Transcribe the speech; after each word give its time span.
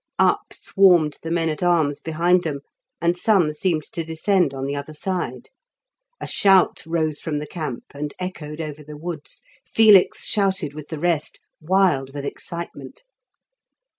Up 0.17 0.51
swarmed 0.51 1.17
the 1.21 1.29
men 1.29 1.47
at 1.47 1.61
arms 1.61 2.01
behind 2.01 2.41
them, 2.41 2.61
and 2.99 3.15
some 3.15 3.53
seemed 3.53 3.83
to 3.93 4.03
descend 4.03 4.51
on 4.51 4.65
the 4.65 4.75
other 4.75 4.95
side. 4.95 5.49
A 6.19 6.25
shout 6.25 6.81
rose 6.87 7.19
from 7.19 7.37
the 7.37 7.45
camp 7.45 7.83
and 7.93 8.11
echoed 8.17 8.59
over 8.61 8.81
the 8.83 8.97
woods. 8.97 9.43
Felix 9.63 10.25
shouted 10.25 10.73
with 10.73 10.87
the 10.87 10.97
rest, 10.97 11.39
wild 11.61 12.15
with 12.15 12.25
excitement. 12.25 13.03